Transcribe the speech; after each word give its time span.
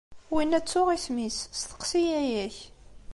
Winna 0.33 0.59
ttuɣ 0.61 0.87
isem-is, 0.95 1.37
steqsi 1.59 2.01
yaya-k. 2.09 2.57